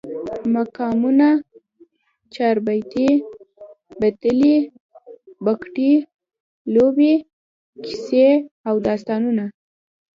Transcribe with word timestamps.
مقامونه، 0.55 1.29
چاربیتې، 2.33 3.07
بدلې، 3.99 4.55
بګتی، 5.45 5.91
لوبې، 6.73 7.13
کیسې 7.83 8.27
او 8.67 8.75
داستانونه 8.87 9.45